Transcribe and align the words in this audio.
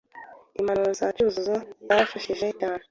Impanuro 0.59 0.91
za 0.99 1.07
Cyuzuzo 1.15 1.55
zarafashije 1.87 2.47
cyane. 2.59 2.79